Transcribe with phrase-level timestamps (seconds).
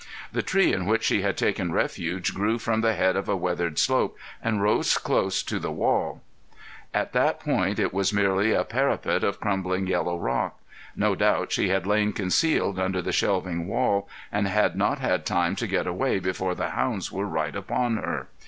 [0.31, 3.77] The tree in which she had taken refuge grew from the head of a weathered
[3.77, 6.23] slope and rose close to the wall.
[6.91, 10.59] At that point it was merely a parapet of crumbling yellow rock.
[10.95, 15.55] No doubt she had lain concealed under the shelving wall and had not had time
[15.57, 18.27] to get away before the hounds were right upon her.